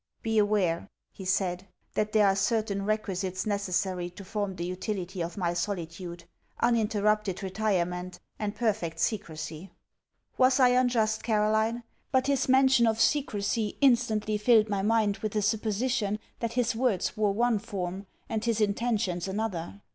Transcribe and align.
'Be 0.23 0.39
aware,' 0.39 0.89
he 1.11 1.25
said, 1.25 1.67
'that 1.93 2.11
there 2.11 2.25
are 2.25 2.35
certain 2.35 2.85
requisites 2.85 3.45
necessary 3.45 4.09
to 4.09 4.25
form 4.25 4.55
the 4.55 4.65
utility 4.65 5.21
of 5.21 5.37
my 5.37 5.53
solitude: 5.53 6.23
Uninterrupted 6.59 7.43
retirement, 7.43 8.19
and 8.39 8.55
perfect 8.55 8.99
secresy.' 8.99 9.69
Was 10.39 10.59
I 10.59 10.69
unjust, 10.69 11.21
Caroline? 11.21 11.83
but 12.11 12.25
his 12.25 12.49
mention 12.49 12.87
of 12.87 12.99
secresy 12.99 13.77
instantly 13.79 14.39
filled 14.39 14.69
my 14.69 14.81
mind 14.81 15.17
with 15.17 15.35
a 15.35 15.41
supposition 15.43 16.17
that 16.39 16.53
his 16.53 16.75
words 16.75 17.15
wore 17.15 17.31
one 17.33 17.59
form, 17.59 18.07
and 18.27 18.43
his 18.43 18.59
intentions 18.59 19.27
another. 19.27 19.83